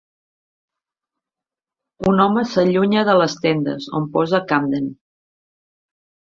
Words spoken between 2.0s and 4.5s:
Un home s'allunya de les tendes, on posa